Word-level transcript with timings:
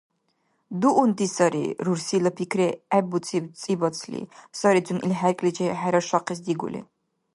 –Дуунти 0.79 1.27
сари,– 1.35 1.65
рурсила 1.85 2.31
пикри 2.37 2.67
гӀеббуциб 2.89 3.45
ЦӀибацли, 3.59 4.21
сарицун 4.59 4.99
ил 5.05 5.13
хӀеркӀличи 5.19 5.65
хӀерашахъес 5.79 6.39
дигули. 6.45 6.81